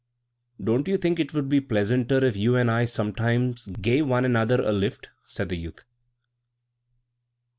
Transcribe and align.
"Don't 0.59 0.87
you 0.87 0.97
think 0.97 1.19
it 1.19 1.31
would 1.31 1.47
be 1.47 1.61
pleasanter 1.61 2.25
if 2.25 2.35
you 2.35 2.55
and 2.55 2.71
I 2.71 2.85
sometimes 2.85 3.67
gave 3.67 4.07
one 4.07 4.25
another 4.25 4.59
a 4.59 4.71
lift?" 4.71 5.09
said 5.25 5.49
the 5.49 5.57
youth. 5.57 5.85